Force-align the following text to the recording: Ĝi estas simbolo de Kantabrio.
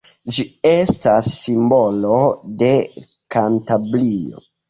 Ĝi 0.35 0.43
estas 0.69 1.27
simbolo 1.41 2.15
de 2.63 2.71
Kantabrio. 3.37 4.43